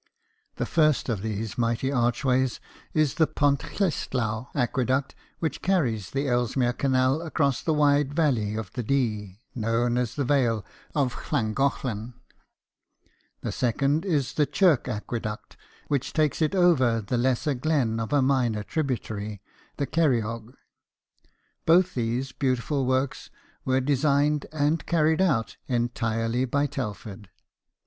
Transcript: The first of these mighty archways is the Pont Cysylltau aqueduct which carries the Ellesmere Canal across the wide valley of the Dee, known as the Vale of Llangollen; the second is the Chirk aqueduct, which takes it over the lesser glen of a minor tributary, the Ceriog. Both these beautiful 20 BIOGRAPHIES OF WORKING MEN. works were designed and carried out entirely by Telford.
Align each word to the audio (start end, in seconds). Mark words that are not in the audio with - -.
The 0.55 0.65
first 0.65 1.09
of 1.09 1.21
these 1.21 1.59
mighty 1.59 1.91
archways 1.91 2.59
is 2.91 3.13
the 3.13 3.27
Pont 3.27 3.59
Cysylltau 3.61 4.47
aqueduct 4.55 5.13
which 5.37 5.61
carries 5.61 6.09
the 6.09 6.27
Ellesmere 6.27 6.73
Canal 6.73 7.21
across 7.21 7.61
the 7.61 7.75
wide 7.75 8.11
valley 8.15 8.55
of 8.55 8.73
the 8.73 8.81
Dee, 8.81 9.41
known 9.53 9.99
as 9.99 10.15
the 10.15 10.23
Vale 10.25 10.65
of 10.95 11.13
Llangollen; 11.31 12.15
the 13.41 13.51
second 13.51 14.03
is 14.03 14.33
the 14.33 14.47
Chirk 14.47 14.87
aqueduct, 14.87 15.55
which 15.87 16.13
takes 16.13 16.41
it 16.41 16.55
over 16.55 16.99
the 16.99 17.15
lesser 17.19 17.53
glen 17.53 17.99
of 17.99 18.11
a 18.11 18.23
minor 18.23 18.63
tributary, 18.63 19.39
the 19.77 19.85
Ceriog. 19.85 20.55
Both 21.67 21.93
these 21.93 22.31
beautiful 22.31 22.85
20 22.85 22.89
BIOGRAPHIES 23.01 23.27
OF 23.27 23.31
WORKING 23.31 23.37
MEN. 23.67 23.75
works 23.75 23.75
were 23.81 23.85
designed 23.85 24.45
and 24.51 24.85
carried 24.87 25.21
out 25.21 25.57
entirely 25.67 26.45
by 26.45 26.65
Telford. 26.65 27.29